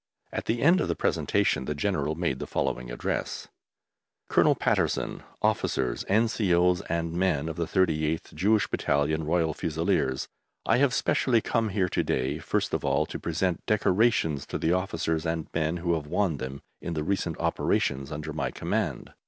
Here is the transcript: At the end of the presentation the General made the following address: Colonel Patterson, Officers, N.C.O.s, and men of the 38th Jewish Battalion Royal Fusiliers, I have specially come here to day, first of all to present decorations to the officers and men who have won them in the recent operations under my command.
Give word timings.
At 0.31 0.45
the 0.45 0.63
end 0.63 0.81
of 0.81 0.87
the 0.87 0.95
presentation 0.95 1.65
the 1.65 1.75
General 1.75 2.15
made 2.15 2.39
the 2.39 2.47
following 2.47 2.89
address: 2.89 3.49
Colonel 4.29 4.55
Patterson, 4.55 5.21
Officers, 5.43 6.03
N.C.O.s, 6.07 6.81
and 6.89 7.13
men 7.13 7.47
of 7.47 7.55
the 7.55 7.67
38th 7.67 8.33
Jewish 8.33 8.65
Battalion 8.67 9.25
Royal 9.25 9.53
Fusiliers, 9.53 10.27
I 10.65 10.77
have 10.79 10.95
specially 10.95 11.39
come 11.39 11.69
here 11.69 11.87
to 11.89 12.03
day, 12.03 12.39
first 12.39 12.73
of 12.73 12.83
all 12.83 13.05
to 13.05 13.19
present 13.19 13.63
decorations 13.67 14.47
to 14.47 14.57
the 14.57 14.73
officers 14.73 15.23
and 15.23 15.47
men 15.53 15.77
who 15.77 15.93
have 15.93 16.07
won 16.07 16.37
them 16.37 16.63
in 16.81 16.95
the 16.95 17.03
recent 17.03 17.37
operations 17.39 18.11
under 18.11 18.33
my 18.33 18.49
command. 18.49 19.13